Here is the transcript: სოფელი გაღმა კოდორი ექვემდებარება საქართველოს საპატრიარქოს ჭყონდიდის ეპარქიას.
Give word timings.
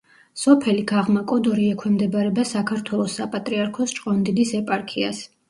სოფელი 0.43 0.85
გაღმა 0.91 1.21
კოდორი 1.31 1.67
ექვემდებარება 1.73 2.47
საქართველოს 2.53 3.19
საპატრიარქოს 3.21 3.95
ჭყონდიდის 4.01 4.57
ეპარქიას. 4.63 5.23